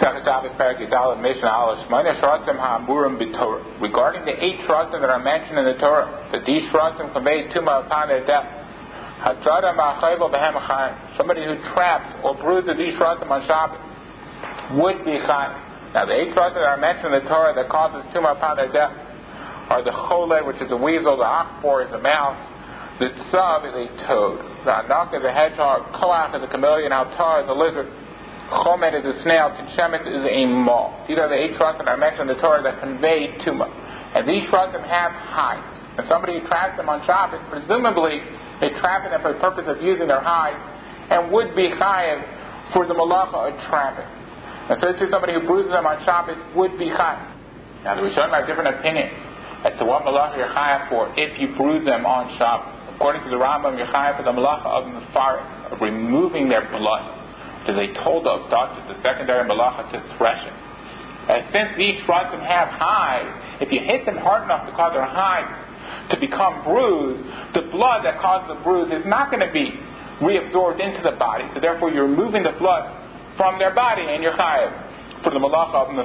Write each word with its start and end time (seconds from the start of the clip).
Regarding 0.00 0.24
the 4.24 4.36
eight 4.40 4.60
shratim 4.64 5.00
that 5.00 5.10
are 5.10 5.20
mentioned 5.20 5.58
in 5.58 5.64
the 5.64 5.74
Torah, 5.78 6.28
that 6.32 6.44
these 6.46 6.62
shratim 6.72 7.12
convey 7.12 7.48
tumah 7.52 7.84
upon 7.84 8.08
their 8.08 8.24
death. 8.26 8.46
Somebody 11.18 11.44
who 11.44 11.54
traps 11.74 12.16
or 12.24 12.34
bruises 12.34 12.76
these 12.78 12.94
shratim 12.96 13.30
on 13.30 13.42
Shabbat 13.44 14.80
would 14.80 15.04
be 15.04 15.20
chayim. 15.20 15.52
Now 15.92 16.06
the 16.06 16.14
eight 16.16 16.32
shratim 16.32 16.54
that 16.54 16.64
are 16.64 16.78
mentioned 16.80 17.12
in 17.14 17.22
the 17.24 17.28
Torah 17.28 17.52
that 17.54 17.68
causes 17.68 18.08
tumah 18.14 18.36
upon 18.38 18.56
their 18.56 18.72
death 18.72 18.96
are 19.68 19.84
the 19.84 19.90
chole, 19.90 20.46
which 20.46 20.62
is 20.62 20.70
a 20.70 20.76
weasel, 20.76 21.18
the 21.18 21.24
achbor 21.28 21.84
is 21.86 21.92
a 21.92 21.98
mouse, 22.00 22.40
the 22.98 23.06
tzav 23.28 23.68
is 23.68 23.74
a 23.76 23.88
toad, 24.08 24.40
the 24.64 24.72
anak 24.72 25.12
is 25.12 25.22
a 25.24 25.32
hedgehog, 25.32 25.92
koach 26.00 26.34
is 26.34 26.42
a 26.42 26.48
chameleon, 26.48 26.90
altar 26.92 27.44
is 27.44 27.48
a 27.48 27.52
lizard, 27.52 27.86
Chomet 28.50 28.98
is 28.98 29.06
a 29.06 29.22
snail, 29.22 29.54
Tinshemet 29.54 30.02
is 30.10 30.26
a 30.26 30.46
moth. 30.46 31.06
These 31.06 31.18
are 31.18 31.30
the 31.30 31.38
eight 31.38 31.54
that 31.54 31.86
are 31.86 31.96
mentioned 31.96 32.30
in 32.30 32.36
the 32.36 32.42
Torah 32.42 32.62
that 32.66 32.82
convey 32.82 33.38
tumah. 33.46 33.70
And 34.14 34.26
these 34.26 34.42
shratim 34.50 34.82
have 34.82 35.12
hides. 35.14 35.70
And 35.98 36.06
somebody 36.10 36.38
who 36.38 36.46
traps 36.50 36.74
them 36.74 36.88
on 36.88 37.06
Shabbat, 37.06 37.46
presumably 37.46 38.18
they 38.58 38.74
trap 38.82 39.06
them 39.06 39.22
for 39.22 39.32
the 39.34 39.38
purpose 39.38 39.70
of 39.70 39.78
using 39.82 40.10
their 40.10 40.22
hides 40.22 40.58
and 41.14 41.30
would 41.30 41.54
be 41.54 41.70
chayiv 41.78 42.74
for 42.74 42.86
the 42.86 42.94
malacha 42.94 43.54
of 43.54 43.54
trapping. 43.70 44.10
And 44.70 44.78
so 44.82 44.98
too 44.98 45.06
somebody 45.10 45.34
who 45.34 45.46
bruises 45.46 45.70
them 45.70 45.86
on 45.86 46.02
Shabbat 46.02 46.54
would 46.58 46.74
be 46.74 46.90
chayiv. 46.90 47.86
Now 47.86 47.94
the 47.94 48.02
Rishonim 48.02 48.34
have 48.34 48.50
different 48.50 48.74
opinions 48.74 49.14
as 49.62 49.78
to 49.78 49.86
what 49.86 50.02
malacha 50.02 50.38
you're 50.38 50.50
chayiv 50.50 50.90
for 50.90 51.14
if 51.14 51.38
you 51.38 51.54
bruise 51.54 51.84
them 51.86 52.02
on 52.02 52.34
Shabbat. 52.34 52.98
According 52.98 53.22
to 53.24 53.30
the 53.30 53.38
Rambam, 53.38 53.78
you're 53.78 53.92
chayiv 53.94 54.18
for 54.18 54.26
the 54.26 54.34
malacha 54.34 54.66
of 54.66 54.90
the 54.90 55.74
of 55.74 55.80
removing 55.80 56.48
their 56.48 56.66
blood 56.66 57.19
because 57.60 57.76
they 57.76 57.92
told 58.02 58.26
us 58.26 58.48
that 58.50 58.88
the 58.88 58.96
secondary 59.04 59.44
malacha 59.48 59.92
to 59.92 59.98
threshing. 60.16 60.56
And 61.28 61.44
since 61.52 61.76
these 61.76 62.00
shratim 62.08 62.40
have 62.42 62.68
hides, 62.72 63.62
if 63.62 63.70
you 63.70 63.80
hit 63.80 64.06
them 64.06 64.16
hard 64.16 64.44
enough 64.44 64.66
to 64.66 64.72
cause 64.72 64.92
their 64.96 65.06
hides 65.06 65.52
to 66.10 66.16
become 66.18 66.64
bruised, 66.64 67.22
the 67.54 67.68
blood 67.70 68.04
that 68.04 68.18
caused 68.20 68.48
the 68.50 68.58
bruise 68.64 68.90
is 68.90 69.04
not 69.06 69.30
going 69.30 69.44
to 69.44 69.52
be 69.52 69.76
reabsorbed 70.24 70.80
into 70.80 71.02
the 71.04 71.16
body. 71.16 71.44
So 71.54 71.60
therefore, 71.60 71.90
you're 71.90 72.08
removing 72.08 72.42
the 72.42 72.56
blood 72.58 72.88
from 73.36 73.58
their 73.58 73.74
body 73.74 74.02
and 74.02 74.22
you're 74.22 74.36
chayiv 74.36 75.22
for 75.22 75.30
the 75.30 75.38
malacha 75.38 75.88
of 75.88 75.96
the. 75.96 76.04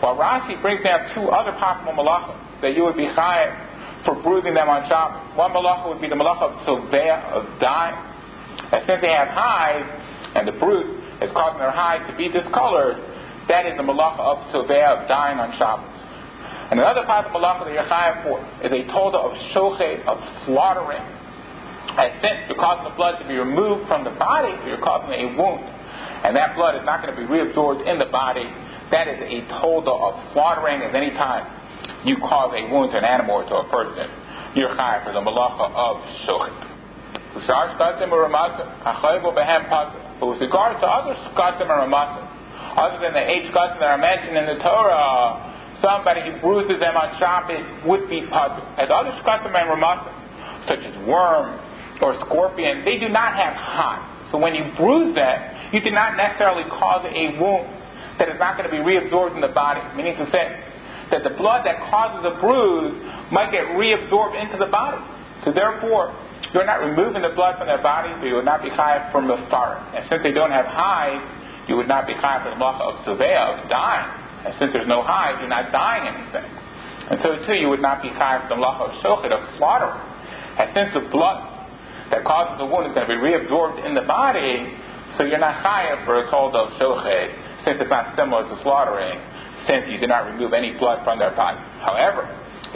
While 0.00 0.14
Rashi 0.14 0.60
brings 0.62 0.84
down 0.84 1.10
two 1.14 1.28
other 1.28 1.52
possible 1.58 1.92
malachas 1.92 2.38
that 2.62 2.76
you 2.76 2.84
would 2.84 2.96
be 2.96 3.08
chayiv 3.18 4.04
for 4.04 4.14
bruising 4.22 4.54
them 4.54 4.68
on 4.68 4.86
Shabbat. 4.86 5.36
One 5.36 5.50
malacha 5.50 5.88
would 5.88 6.00
be 6.00 6.08
the 6.08 6.14
malacha 6.14 6.48
of 6.48 6.52
tzovea, 6.64 7.32
of 7.32 7.44
dying. 7.60 7.98
And 8.70 8.84
since 8.86 9.00
they 9.00 9.10
have 9.10 9.28
hides, 9.28 9.97
and 10.34 10.48
the 10.48 10.52
bruise 10.52 10.88
is 11.22 11.30
causing 11.32 11.60
their 11.60 11.72
hide 11.72 12.06
to 12.10 12.14
be 12.16 12.28
discolored, 12.28 12.96
that 13.48 13.64
is 13.64 13.76
the 13.76 13.82
malacha 13.82 14.20
of 14.20 14.36
tzovea, 14.52 15.02
of 15.02 15.08
dying 15.08 15.38
on 15.40 15.56
Shabbos. 15.56 15.98
And 16.70 16.78
another 16.78 17.08
part 17.08 17.24
of 17.24 17.32
malacha 17.32 17.64
that 17.64 17.72
you're 17.72 17.88
chayav 17.88 18.28
for 18.28 18.44
is 18.60 18.68
a 18.68 18.82
toda 18.92 19.16
of 19.16 19.32
shochet, 19.56 20.04
of 20.04 20.20
slaughtering. 20.44 21.00
And 21.00 22.12
since 22.20 22.44
you're 22.46 22.60
causing 22.60 22.92
the 22.92 22.96
blood 22.96 23.16
to 23.18 23.26
be 23.26 23.40
removed 23.40 23.88
from 23.88 24.04
the 24.04 24.12
body, 24.20 24.52
so 24.60 24.68
you're 24.68 24.84
causing 24.84 25.10
a 25.16 25.32
wound, 25.32 25.64
and 25.64 26.36
that 26.36 26.54
blood 26.54 26.76
is 26.76 26.84
not 26.84 27.00
going 27.00 27.16
to 27.16 27.18
be 27.18 27.24
reabsorbed 27.24 27.88
in 27.88 27.98
the 27.98 28.12
body, 28.12 28.44
that 28.92 29.08
is 29.08 29.16
a 29.16 29.48
toda 29.60 29.90
of 29.90 30.12
slaughtering 30.36 30.84
as 30.84 30.92
any 30.94 31.10
time 31.16 31.48
you 32.04 32.16
cause 32.20 32.52
a 32.52 32.68
wound 32.70 32.92
to 32.92 32.98
an 32.98 33.04
animal 33.04 33.40
or 33.40 33.44
to 33.48 33.56
a 33.64 33.66
person. 33.72 34.06
You're 34.54 34.76
chayav 34.76 35.08
for 35.08 35.12
the 35.16 35.24
malacha 35.24 35.72
of 35.72 36.04
But 40.18 40.26
with 40.26 40.40
regard 40.40 40.80
to 40.80 40.86
other 40.86 41.14
skatim 41.30 41.68
or 41.68 41.86
ramasim, 41.86 42.24
other 42.76 42.98
than 43.02 43.12
the 43.12 43.22
eight 43.22 43.52
skatim 43.52 43.78
that 43.78 43.88
are 43.88 43.98
mentioned 43.98 44.36
in 44.36 44.46
the 44.46 44.58
Torah, 44.62 45.38
somebody 45.82 46.22
who 46.22 46.40
bruises 46.40 46.80
them 46.80 46.96
on 46.96 47.16
Shabbos 47.18 47.64
would 47.86 48.08
be 48.08 48.22
puzzled. 48.30 48.66
As 48.78 48.90
other 48.90 49.12
skatim 49.22 49.54
and 49.54 49.68
ramasim, 49.70 50.12
such 50.66 50.80
as 50.80 50.96
worm 51.06 51.60
or 52.02 52.18
scorpion, 52.26 52.84
they 52.84 52.98
do 52.98 53.08
not 53.08 53.36
have 53.36 53.54
hot. 53.54 54.02
So 54.30 54.38
when 54.38 54.54
you 54.54 54.64
bruise 54.76 55.14
them, 55.14 55.38
you 55.72 55.80
do 55.80 55.90
not 55.90 56.16
necessarily 56.16 56.64
cause 56.68 57.06
a 57.08 57.38
wound 57.40 57.68
that 58.18 58.28
is 58.28 58.38
not 58.38 58.56
going 58.56 58.68
to 58.68 58.74
be 58.74 58.82
reabsorbed 58.82 59.34
in 59.34 59.40
the 59.40 59.54
body. 59.54 59.80
Meaning 59.96 60.16
to 60.18 60.26
say 60.30 60.60
that 61.10 61.24
the 61.24 61.30
blood 61.30 61.64
that 61.64 61.80
causes 61.88 62.26
a 62.26 62.34
bruise 62.40 62.92
might 63.32 63.50
get 63.52 63.64
reabsorbed 63.78 64.36
into 64.36 64.58
the 64.58 64.66
body. 64.70 65.00
So 65.44 65.52
therefore, 65.52 66.12
you're 66.54 66.64
not 66.64 66.80
removing 66.80 67.22
the 67.22 67.34
blood 67.36 67.58
from 67.58 67.66
their 67.68 67.82
body, 67.82 68.08
so 68.20 68.24
you 68.24 68.34
would 68.36 68.48
not 68.48 68.62
be 68.62 68.70
chayav 68.70 69.12
from 69.12 69.28
the 69.28 69.36
start. 69.48 69.84
And 69.94 70.08
since 70.08 70.22
they 70.22 70.32
don't 70.32 70.50
have 70.50 70.64
hides, 70.64 71.24
you 71.68 71.76
would 71.76 71.88
not 71.88 72.06
be 72.06 72.14
chayav 72.14 72.48
from 72.48 72.56
the 72.56 72.60
malacha 72.64 72.84
of 72.88 72.94
surveya, 73.04 73.52
of 73.52 73.68
dying. 73.68 74.08
And 74.48 74.54
since 74.56 74.72
there's 74.72 74.88
no 74.88 75.04
hides, 75.04 75.38
you're 75.40 75.52
not 75.52 75.72
dying 75.72 76.08
anything. 76.08 76.48
And 77.12 77.20
so 77.20 77.36
too, 77.44 77.52
you 77.52 77.68
would 77.68 77.84
not 77.84 78.00
be 78.00 78.08
chayav 78.08 78.48
from 78.48 78.60
the 78.60 78.64
malacha 78.64 78.88
of 78.88 78.92
shochet, 79.04 79.32
of 79.32 79.44
slaughtering. 79.60 80.00
And 80.56 80.72
since 80.72 80.90
the 80.96 81.04
blood 81.12 81.44
that 82.10 82.24
causes 82.24 82.56
the 82.56 82.64
wound 82.64 82.88
is 82.88 82.96
going 82.96 83.04
to 83.04 83.12
be 83.12 83.20
reabsorbed 83.20 83.84
in 83.84 83.92
the 83.92 84.08
body, 84.08 84.72
so 85.20 85.24
you're 85.28 85.40
not 85.40 85.60
chayav 85.60 86.08
for 86.08 86.24
a 86.24 86.30
cold 86.32 86.56
of 86.56 86.72
shochet, 86.80 87.64
since 87.68 87.76
it's 87.76 87.92
not 87.92 88.16
similar 88.16 88.48
to 88.48 88.56
slaughtering, 88.64 89.20
since 89.68 89.84
you 89.92 90.00
did 90.00 90.08
not 90.08 90.24
remove 90.24 90.56
any 90.56 90.72
blood 90.80 91.04
from 91.04 91.18
their 91.18 91.36
body. 91.36 91.60
However, 91.84 92.24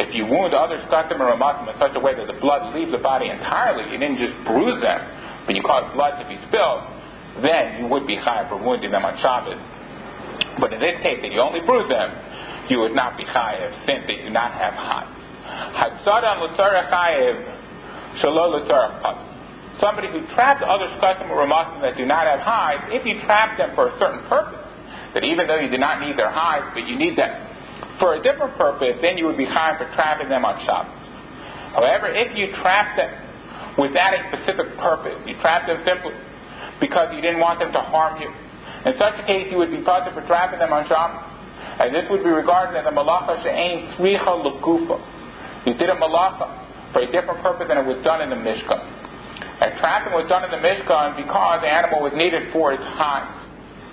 if 0.01 0.15
you 0.17 0.25
wound 0.25 0.55
others, 0.55 0.81
other 0.81 0.89
skatim 0.89 1.21
or 1.21 1.37
ramatim 1.37 1.69
in 1.69 1.77
such 1.77 1.93
a 1.97 2.01
way 2.01 2.17
that 2.17 2.25
the 2.25 2.39
blood 2.41 2.73
leaves 2.73 2.93
the 2.93 3.03
body 3.03 3.29
entirely, 3.29 3.93
you 3.93 3.99
didn't 4.01 4.17
just 4.17 4.33
bruise 4.49 4.81
them, 4.81 5.01
but 5.45 5.53
you 5.53 5.61
caused 5.61 5.93
blood 5.93 6.17
to 6.17 6.25
be 6.25 6.41
spilled, 6.49 6.81
then 7.45 7.77
you 7.77 7.87
would 7.93 8.07
be 8.09 8.17
chayav 8.17 8.49
for 8.49 8.57
wounding 8.57 8.91
them 8.91 9.05
on 9.05 9.21
Shabbos. 9.21 9.61
But 10.61 10.73
in 10.73 10.81
this 10.81 10.97
case, 11.05 11.21
if 11.21 11.33
you 11.33 11.41
only 11.45 11.61
bruise 11.61 11.89
them, 11.93 12.09
you 12.73 12.81
would 12.81 12.97
not 12.97 13.21
be 13.21 13.25
chayav 13.29 13.85
since 13.85 14.09
they 14.09 14.17
do 14.25 14.31
not 14.33 14.57
have 14.57 14.73
hides. 14.73 15.13
Hadsadan 15.77 16.41
l'tzarech 16.41 16.89
chayav 16.89 17.37
shalol 18.25 18.65
l'tzarech 18.65 19.29
Somebody 19.81 20.09
who 20.09 20.25
trapped 20.33 20.63
other 20.63 20.89
skatim 20.97 21.29
or 21.29 21.45
ramatim 21.45 21.81
that 21.85 21.97
do 21.97 22.07
not 22.07 22.25
have 22.25 22.41
hides, 22.41 22.85
if 22.97 23.05
you 23.05 23.21
trap 23.29 23.59
them 23.59 23.75
for 23.75 23.89
a 23.89 23.99
certain 23.99 24.25
purpose, 24.29 24.61
that 25.13 25.25
even 25.25 25.47
though 25.47 25.61
you 25.61 25.69
do 25.69 25.77
not 25.77 26.01
need 26.01 26.17
their 26.17 26.31
hides, 26.31 26.73
but 26.73 26.89
you 26.89 26.97
need 26.97 27.17
them 27.17 27.52
for 27.99 28.15
a 28.15 28.23
different 28.23 28.57
purpose, 28.57 28.97
then 29.03 29.19
you 29.19 29.27
would 29.27 29.37
be 29.37 29.45
high 29.45 29.77
for 29.77 29.89
trapping 29.95 30.29
them 30.29 30.45
on 30.45 30.57
Shabbos. 30.65 30.93
However, 31.75 32.13
if 32.13 32.37
you 32.37 32.53
trap 32.61 32.97
them 32.97 33.11
without 33.79 34.13
a 34.13 34.21
specific 34.29 34.77
purpose, 34.77 35.17
you 35.27 35.37
trap 35.41 35.67
them 35.67 35.81
simply 35.85 36.13
because 36.81 37.13
you 37.15 37.21
didn't 37.21 37.41
want 37.41 37.61
them 37.61 37.73
to 37.73 37.81
harm 37.81 38.21
you, 38.21 38.29
in 38.85 38.93
such 38.99 39.15
a 39.21 39.25
case 39.27 39.49
you 39.51 39.57
would 39.57 39.71
be 39.71 39.81
punished 39.81 40.15
for 40.15 40.25
trapping 40.27 40.59
them 40.59 40.73
on 40.73 40.89
Shabbos. 40.89 41.33
And 41.79 41.95
this 41.95 42.05
would 42.11 42.23
be 42.23 42.31
regarded 42.31 42.77
as 42.77 42.85
a 42.85 42.93
malacha 42.93 43.43
she'ain 43.43 43.97
tzricha 43.97 44.33
l'gufa. 44.45 44.99
You 45.65 45.75
did 45.75 45.89
a 45.89 45.97
malacha 45.97 46.93
for 46.93 47.01
a 47.01 47.09
different 47.11 47.41
purpose 47.41 47.67
than 47.69 47.79
it 47.79 47.87
was 47.87 48.03
done 48.05 48.21
in 48.21 48.29
the 48.29 48.37
Mishkan. 48.37 48.83
And 49.63 49.79
trapping 49.79 50.13
was 50.13 50.29
done 50.29 50.45
in 50.45 50.51
the 50.51 50.61
Mishkan 50.61 51.17
because 51.17 51.63
the 51.63 51.71
animal 51.71 52.03
was 52.03 52.13
needed 52.15 52.53
for 52.53 52.73
its 52.75 52.83
hide. 52.83 53.42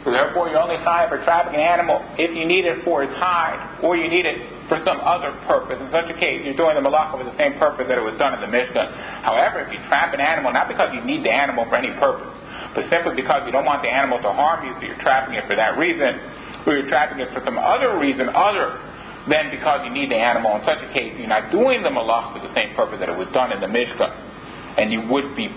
Therefore, 0.06 0.48
you're 0.48 0.64
only 0.64 0.80
chayav 0.80 1.12
for 1.12 1.20
trapping 1.28 1.60
an 1.60 1.62
animal 1.62 2.00
if 2.16 2.32
you 2.32 2.48
need 2.48 2.64
it 2.64 2.88
for 2.88 3.04
its 3.04 3.12
hide, 3.20 3.84
or 3.84 4.00
you 4.00 4.08
need 4.08 4.26
it 4.26 4.40
for 4.72 4.80
some 4.88 4.96
other 5.04 5.36
purpose. 5.44 5.76
In 5.76 5.92
such 5.92 6.08
a 6.08 6.16
case, 6.16 6.40
you're 6.48 6.56
doing 6.56 6.80
the 6.80 6.86
malacha 6.86 7.20
with 7.20 7.28
the 7.28 7.36
same 7.36 7.60
purpose 7.60 7.92
that 7.92 8.00
it 8.00 8.06
was 8.06 8.16
done 8.16 8.32
in 8.32 8.40
the 8.40 8.48
Mishkan. 8.48 8.88
However, 9.28 9.60
if 9.60 9.76
you 9.76 9.80
trap 9.92 10.16
an 10.16 10.24
animal, 10.24 10.56
not 10.56 10.72
because 10.72 10.96
you 10.96 11.04
need 11.04 11.28
the 11.28 11.34
animal 11.34 11.68
for 11.68 11.76
any 11.76 11.92
purpose, 12.00 12.32
but 12.74 12.88
simply 12.88 13.20
because 13.20 13.44
you 13.44 13.52
don't 13.52 13.68
want 13.68 13.84
the 13.84 13.92
animal 13.92 14.24
to 14.24 14.32
harm 14.32 14.64
you, 14.64 14.72
so 14.80 14.88
you're 14.88 15.04
trapping 15.04 15.36
it 15.36 15.44
for 15.52 15.60
that 15.60 15.76
reason, 15.76 16.16
or 16.64 16.80
you're 16.80 16.88
trapping 16.88 17.20
it 17.20 17.28
for 17.36 17.44
some 17.44 17.60
other 17.60 18.00
reason 18.00 18.32
other 18.32 18.80
than 19.28 19.52
because 19.52 19.84
you 19.84 19.92
need 19.92 20.08
the 20.08 20.18
animal. 20.18 20.56
In 20.56 20.64
such 20.64 20.80
a 20.80 20.90
case, 20.96 21.12
you're 21.20 21.28
not 21.28 21.52
doing 21.52 21.84
the 21.84 21.92
malacha 21.92 22.40
for 22.40 22.42
the 22.48 22.54
same 22.56 22.72
purpose 22.72 23.04
that 23.04 23.12
it 23.12 23.18
was 23.20 23.28
done 23.36 23.52
in 23.52 23.60
the 23.60 23.68
Mishkan, 23.68 24.80
and 24.80 24.96
you 24.96 25.04
would 25.12 25.36
be 25.36 25.52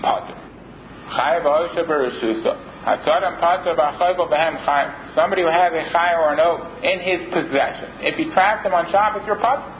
Somebody 5.15 5.41
who 5.41 5.47
has 5.47 5.71
a 5.71 5.83
chay 5.87 6.11
or 6.19 6.35
an 6.35 6.39
oak 6.43 6.83
in 6.83 6.99
his 6.99 7.31
possession. 7.31 8.03
If 8.03 8.19
you 8.19 8.33
trap 8.35 8.63
them 8.63 8.73
on 8.75 8.91
Shabbos, 8.91 9.23
you're 9.23 9.39
puzzled. 9.39 9.71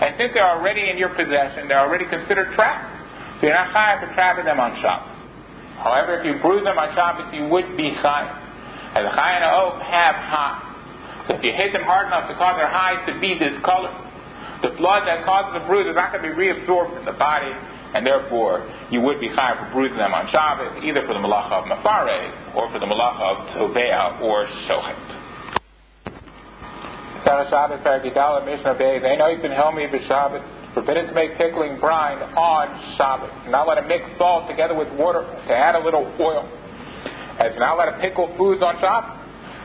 And 0.00 0.16
since 0.16 0.32
they're 0.32 0.48
already 0.48 0.88
in 0.88 0.96
your 0.96 1.12
possession, 1.12 1.68
they're 1.68 1.84
already 1.84 2.08
considered 2.08 2.52
trapped. 2.56 3.40
So 3.40 3.48
you're 3.48 3.56
not 3.56 3.76
chay 3.76 4.00
for 4.00 4.08
trapping 4.16 4.48
them 4.48 4.60
on 4.60 4.72
Shabbos. 4.80 5.12
However, 5.84 6.16
if 6.20 6.24
you 6.24 6.40
bruise 6.40 6.64
them 6.64 6.80
on 6.80 6.96
Shabbos, 6.96 7.28
you 7.36 7.44
would 7.52 7.76
be 7.76 7.92
chay. 7.92 8.24
As 8.96 9.04
a 9.04 9.12
chay 9.12 9.32
and 9.36 9.44
an 9.44 9.52
oak 9.52 9.76
have 9.84 10.16
hides. 10.16 10.64
So 11.28 11.36
if 11.36 11.44
you 11.44 11.52
hit 11.52 11.76
them 11.76 11.84
hard 11.84 12.08
enough 12.08 12.24
to 12.32 12.34
cause 12.40 12.56
their 12.56 12.72
hides 12.72 13.04
to 13.12 13.20
be 13.20 13.36
discolored, 13.36 13.92
the 14.64 14.72
blood 14.80 15.04
that 15.04 15.28
causes 15.28 15.52
the 15.60 15.64
bruise 15.68 15.84
is 15.84 15.92
not 15.92 16.16
going 16.16 16.24
to 16.24 16.32
be 16.32 16.36
reabsorbed 16.36 16.96
in 16.96 17.04
the 17.04 17.12
body 17.20 17.52
and 17.94 18.06
therefore 18.06 18.66
you 18.90 19.00
would 19.00 19.20
be 19.20 19.28
chayav 19.28 19.60
for 19.60 19.72
bruising 19.72 19.98
them 19.98 20.14
on 20.14 20.26
Shabbos, 20.30 20.82
either 20.82 21.06
for 21.06 21.14
the 21.14 21.20
malacha 21.20 21.62
of 21.62 21.64
mafare 21.64 22.54
or 22.54 22.70
for 22.72 22.78
the 22.78 22.86
malacha 22.86 23.22
of 23.22 23.36
tzovea 23.54 24.20
or 24.22 24.46
shochet. 24.66 25.16
Shabbos 27.26 27.80
Paragidala 27.82 28.46
Mishnah 28.46 28.74
Bay. 28.78 29.00
They 29.00 29.16
know 29.16 29.26
you 29.28 29.40
can 29.40 29.50
help 29.50 29.74
me 29.74 29.86
Shabbos. 30.06 30.42
Forbidden 30.74 31.06
to 31.06 31.14
make 31.14 31.36
pickling 31.38 31.80
brine 31.80 32.22
on 32.36 32.96
Shabbos. 32.96 33.30
Not 33.48 33.66
let 33.66 33.78
it 33.78 33.88
mix 33.88 34.04
salt 34.18 34.48
together 34.48 34.74
with 34.76 34.92
water 34.94 35.22
to 35.24 35.52
add 35.56 35.74
a 35.74 35.82
little 35.82 36.06
oil. 36.20 36.46
And 37.40 37.58
not 37.58 37.78
let 37.78 37.88
it 37.88 38.00
pickle 38.00 38.32
foods 38.38 38.62
on 38.62 38.78
Shabbos. 38.78 39.18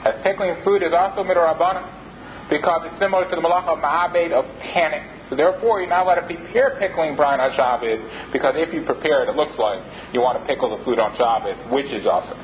As 0.06 0.24
pickling 0.24 0.56
food 0.64 0.82
is 0.82 0.94
also 0.94 1.22
midrabanan 1.24 2.50
because 2.50 2.82
it's 2.90 3.00
similar 3.00 3.30
to 3.30 3.36
the 3.36 3.42
malacha 3.42 3.78
ma'abed 3.78 4.32
of 4.32 4.46
tanning. 4.74 5.21
So 5.32 5.40
therefore, 5.40 5.80
you're 5.80 5.88
not 5.88 6.04
allowed 6.04 6.28
to 6.28 6.28
prepare 6.28 6.76
pickling 6.76 7.16
brine 7.16 7.40
on 7.40 7.56
Shabbos 7.56 8.04
because 8.36 8.52
if 8.60 8.76
you 8.76 8.84
prepare 8.84 9.24
it, 9.24 9.30
it 9.32 9.40
looks 9.40 9.56
like 9.58 9.80
you 10.12 10.20
want 10.20 10.36
to 10.38 10.44
pickle 10.44 10.76
the 10.76 10.84
food 10.84 11.00
on 11.00 11.16
Shabbos, 11.16 11.56
which 11.72 11.88
is 11.88 12.04
awesome. 12.06 12.36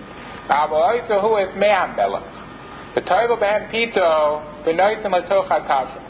The 0.47 0.55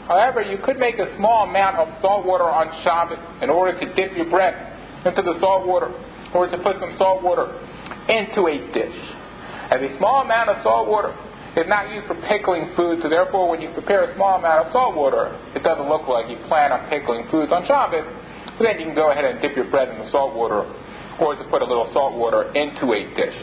However, 0.06 0.40
you 0.40 0.58
could 0.62 0.78
make 0.78 1.02
a 1.02 1.16
small 1.18 1.50
amount 1.50 1.76
of 1.82 1.88
salt 2.00 2.24
water 2.24 2.46
on 2.46 2.70
Shabbos 2.86 3.18
in 3.42 3.50
order 3.50 3.74
to 3.74 3.94
dip 3.98 4.16
your 4.16 4.30
bread 4.30 4.54
into 5.04 5.22
the 5.22 5.34
salt 5.40 5.66
water, 5.66 5.90
or 6.32 6.46
to 6.46 6.58
put 6.58 6.78
some 6.78 6.94
salt 6.96 7.24
water 7.24 7.50
into 8.06 8.46
a 8.46 8.56
dish. 8.70 8.98
And 9.74 9.84
a 9.84 9.98
small 9.98 10.22
amount 10.22 10.50
of 10.50 10.62
salt 10.62 10.86
water 10.86 11.12
is 11.58 11.68
not 11.68 11.90
used 11.90 12.06
for 12.06 12.14
pickling 12.30 12.70
food, 12.76 13.02
so 13.02 13.08
therefore 13.10 13.50
when 13.50 13.60
you 13.60 13.70
prepare 13.74 14.06
a 14.06 14.14
small 14.14 14.38
amount 14.38 14.66
of 14.66 14.72
salt 14.72 14.94
water, 14.94 15.34
it 15.54 15.62
doesn't 15.62 15.88
look 15.88 16.06
like 16.06 16.30
you 16.30 16.38
plan 16.46 16.70
on 16.70 16.88
pickling 16.88 17.26
foods 17.30 17.50
on 17.50 17.66
Shabbos. 17.66 18.06
So 18.58 18.64
then 18.64 18.78
you 18.78 18.86
can 18.86 18.94
go 18.94 19.10
ahead 19.10 19.24
and 19.24 19.42
dip 19.42 19.56
your 19.56 19.70
bread 19.70 19.88
in 19.90 19.98
the 19.98 20.10
salt 20.10 20.34
water, 20.34 20.62
or 21.18 21.34
to 21.34 21.44
put 21.50 21.62
a 21.62 21.66
little 21.66 21.90
salt 21.92 22.14
water 22.14 22.54
into 22.54 22.94
a 22.94 23.02
dish. 23.14 23.38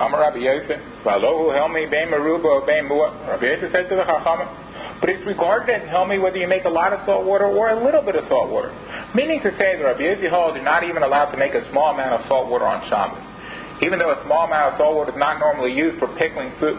Amar 0.00 0.26
Rabbi 0.26 0.42
Yossi, 0.42 0.74
Valohu 1.04 1.54
to 3.88 3.94
the 3.94 4.02
Chachamim, 4.02 4.48
but 5.00 5.08
it's 5.08 5.24
regarded 5.26 5.70
as 5.70 5.88
helmi 5.88 6.18
whether 6.18 6.36
you 6.36 6.48
make 6.48 6.64
a 6.64 6.68
lot 6.68 6.92
of 6.92 7.04
salt 7.06 7.24
water 7.24 7.46
or 7.46 7.70
a 7.70 7.84
little 7.84 8.02
bit 8.02 8.16
of 8.16 8.24
salt 8.26 8.50
water. 8.50 8.72
Meaning 9.14 9.40
to 9.42 9.50
say 9.56 9.76
that 9.76 9.84
Rabbi 9.84 10.00
Yossi 10.00 10.28
holds 10.28 10.56
you're 10.56 10.64
not 10.64 10.82
even 10.82 11.02
allowed 11.04 11.30
to 11.30 11.38
make 11.38 11.54
a 11.54 11.62
small 11.70 11.94
amount 11.94 12.20
of 12.20 12.26
salt 12.26 12.50
water 12.50 12.66
on 12.66 12.82
Shabbos. 12.88 13.22
Even 13.82 13.98
though 13.98 14.10
a 14.10 14.22
small 14.26 14.46
amount 14.46 14.74
of 14.74 14.78
salt 14.78 14.96
water 14.96 15.12
is 15.12 15.18
not 15.18 15.38
normally 15.38 15.72
used 15.72 15.98
for 15.98 16.08
pickling 16.18 16.50
food. 16.58 16.78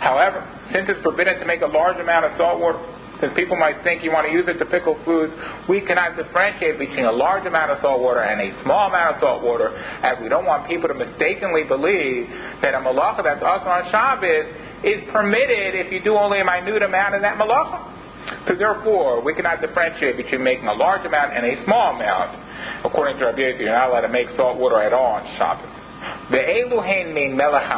However, 0.00 0.42
since 0.72 0.88
it's 0.88 1.02
forbidden 1.02 1.38
to 1.40 1.46
make 1.46 1.62
a 1.62 1.66
large 1.66 1.98
amount 2.00 2.24
of 2.26 2.36
salt 2.36 2.60
water, 2.60 2.78
since 3.20 3.36
people 3.36 3.56
might 3.56 3.84
think 3.84 4.02
you 4.02 4.10
want 4.10 4.26
to 4.26 4.32
use 4.32 4.48
it 4.48 4.56
to 4.56 4.64
pickle 4.64 4.96
foods, 5.04 5.32
we 5.68 5.84
cannot 5.84 6.16
differentiate 6.16 6.78
between 6.78 7.04
a 7.04 7.12
large 7.12 7.44
amount 7.44 7.70
of 7.70 7.78
salt 7.84 8.00
water 8.00 8.24
and 8.24 8.40
a 8.40 8.62
small 8.64 8.88
amount 8.88 9.16
of 9.16 9.20
salt 9.20 9.44
water, 9.44 9.76
as 9.76 10.16
we 10.22 10.28
don't 10.28 10.46
want 10.46 10.66
people 10.66 10.88
to 10.88 10.96
mistakenly 10.96 11.64
believe 11.68 12.26
that 12.64 12.72
a 12.72 12.80
malacha 12.80 13.22
that's 13.22 13.44
also 13.44 13.68
on 13.68 13.84
Shabbos 13.92 14.46
is 14.84 15.04
permitted 15.12 15.76
if 15.76 15.92
you 15.92 16.00
do 16.02 16.16
only 16.16 16.40
a 16.40 16.44
minute 16.44 16.82
amount 16.82 17.14
of 17.14 17.20
that 17.20 17.36
malacha. 17.36 18.48
So 18.48 18.54
therefore, 18.54 19.20
we 19.22 19.34
cannot 19.34 19.60
differentiate 19.60 20.16
between 20.16 20.42
making 20.42 20.68
a 20.68 20.74
large 20.74 21.04
amount 21.04 21.36
and 21.36 21.44
a 21.44 21.64
small 21.64 21.96
amount. 21.96 22.84
According 22.84 23.18
to 23.18 23.26
Rabbi 23.26 23.38
Yossi, 23.38 23.60
you're 23.60 23.72
not 23.72 23.90
allowed 23.90 24.08
to 24.08 24.12
make 24.12 24.28
salt 24.36 24.58
water 24.58 24.80
at 24.80 24.92
all 24.92 25.20
on 25.20 25.24
Shabbos. 25.36 25.68
The 26.30 26.38
eluhen 26.38 27.12
mean 27.12 27.36
melech 27.36 27.68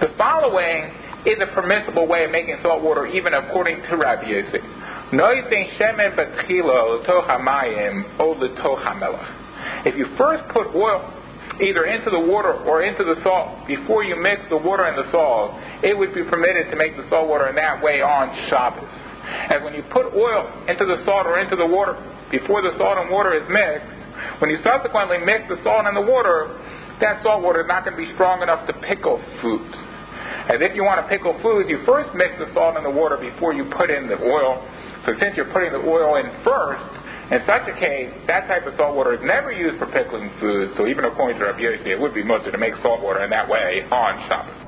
the 0.00 0.08
following 0.18 0.92
is 1.26 1.38
a 1.40 1.46
permissible 1.54 2.06
way 2.06 2.24
of 2.24 2.30
making 2.30 2.56
salt 2.62 2.82
water, 2.82 3.06
even 3.06 3.34
according 3.34 3.82
to 3.82 3.96
Rabbi 3.96 4.24
Yossi. 4.24 4.60
If 9.86 9.96
you 9.96 10.06
first 10.16 10.44
put 10.52 10.74
oil 10.74 11.12
either 11.62 11.84
into 11.86 12.10
the 12.10 12.20
water 12.20 12.52
or 12.64 12.82
into 12.82 13.04
the 13.04 13.16
salt 13.22 13.66
before 13.66 14.04
you 14.04 14.16
mix 14.16 14.42
the 14.50 14.56
water 14.56 14.84
and 14.84 14.98
the 14.98 15.10
salt, 15.10 15.52
it 15.82 15.96
would 15.96 16.14
be 16.14 16.24
permitted 16.24 16.70
to 16.70 16.76
make 16.76 16.96
the 16.96 17.08
salt 17.08 17.28
water 17.28 17.48
in 17.48 17.54
that 17.56 17.82
way 17.82 18.02
on 18.02 18.28
Shabbos. 18.50 18.90
And 19.50 19.64
when 19.64 19.74
you 19.74 19.82
put 19.90 20.12
oil 20.14 20.46
into 20.68 20.84
the 20.84 21.02
salt 21.04 21.26
or 21.26 21.40
into 21.40 21.56
the 21.56 21.66
water 21.66 21.94
before 22.30 22.62
the 22.62 22.76
salt 22.78 22.98
and 22.98 23.10
water 23.10 23.34
is 23.34 23.48
mixed, 23.48 24.40
when 24.40 24.50
you 24.50 24.58
subsequently 24.62 25.18
mix 25.18 25.48
the 25.48 25.58
salt 25.62 25.86
and 25.86 25.96
the 25.96 26.06
water, 26.10 26.50
that 27.00 27.22
salt 27.22 27.42
water 27.42 27.60
is 27.60 27.66
not 27.68 27.84
going 27.84 27.96
to 27.96 28.02
be 28.02 28.12
strong 28.14 28.42
enough 28.42 28.66
to 28.66 28.72
pickle 28.86 29.22
foods. 29.42 29.74
As 30.46 30.62
if 30.62 30.76
you 30.76 30.84
want 30.84 31.02
to 31.02 31.08
pickle 31.10 31.34
foods, 31.42 31.68
you 31.68 31.82
first 31.84 32.14
mix 32.14 32.38
the 32.38 32.46
salt 32.54 32.76
and 32.76 32.86
the 32.86 32.90
water 32.90 33.16
before 33.18 33.52
you 33.52 33.66
put 33.76 33.90
in 33.90 34.06
the 34.06 34.14
oil. 34.22 34.62
So 35.04 35.12
since 35.18 35.34
you're 35.36 35.50
putting 35.50 35.72
the 35.72 35.82
oil 35.82 36.22
in 36.22 36.30
first, 36.46 36.86
in 37.34 37.42
such 37.46 37.66
a 37.66 37.74
case, 37.74 38.14
that 38.30 38.46
type 38.46 38.66
of 38.66 38.74
salt 38.76 38.94
water 38.94 39.14
is 39.14 39.20
never 39.24 39.50
used 39.50 39.78
for 39.78 39.86
pickling 39.90 40.30
foods. 40.38 40.72
So 40.76 40.86
even 40.86 41.04
according 41.04 41.38
to 41.40 41.46
Rabbi 41.46 41.90
it 41.90 41.98
would 41.98 42.14
be 42.14 42.22
mutar 42.22 42.52
to 42.52 42.58
make 42.58 42.74
salt 42.82 43.02
water 43.02 43.24
in 43.24 43.30
that 43.30 43.48
way 43.48 43.82
on 43.90 44.28
Shabbos. 44.28 44.65